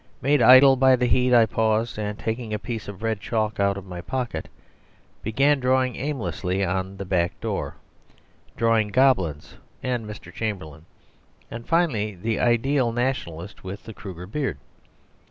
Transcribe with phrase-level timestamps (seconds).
[0.19, 3.77] Made idle by the heat, I paused, and, taking a piece of red chalk out
[3.77, 4.49] of my pocket,
[5.21, 7.75] began drawing aimlessly on the back door
[8.57, 10.33] drawing goblins and Mr.
[10.33, 10.85] Chamberlain,
[11.51, 14.57] and finally the ideal Nationalist with the Kruger beard.